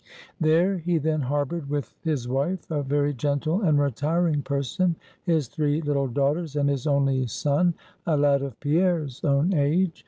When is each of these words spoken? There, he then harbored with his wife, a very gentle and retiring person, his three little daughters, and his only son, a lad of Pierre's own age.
There, 0.39 0.79
he 0.79 0.97
then 0.97 1.21
harbored 1.21 1.69
with 1.69 1.93
his 2.01 2.27
wife, 2.27 2.71
a 2.71 2.81
very 2.81 3.13
gentle 3.13 3.61
and 3.61 3.77
retiring 3.79 4.41
person, 4.41 4.95
his 5.25 5.47
three 5.47 5.79
little 5.79 6.07
daughters, 6.07 6.55
and 6.55 6.67
his 6.67 6.87
only 6.87 7.27
son, 7.27 7.75
a 8.07 8.17
lad 8.17 8.41
of 8.41 8.59
Pierre's 8.61 9.23
own 9.23 9.53
age. 9.53 9.99